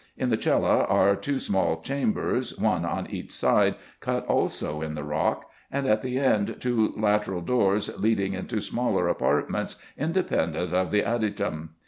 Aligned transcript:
In 0.17 0.29
the 0.31 0.37
cella 0.41 0.85
are 0.85 1.15
two 1.15 1.37
small 1.37 1.79
chambers, 1.81 2.57
one 2.57 2.85
on 2.85 3.05
each 3.11 3.31
side, 3.31 3.75
cut 3.99 4.25
also 4.25 4.81
in 4.81 4.95
the 4.95 5.03
rock; 5.03 5.47
and 5.71 5.85
at 5.85 6.01
the 6.01 6.17
end 6.17 6.55
two 6.59 6.95
lateral 6.97 7.41
doors 7.41 7.95
leading 7.99 8.33
into 8.33 8.59
smaller 8.61 9.07
apartments, 9.07 9.75
independent 9.99 10.73
of 10.73 10.89
the 10.89 11.03
adytum. 11.03 11.75